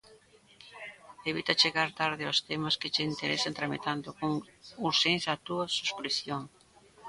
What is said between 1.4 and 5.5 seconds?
chegar tarde aos temas que che interesan tramitando con urxencia a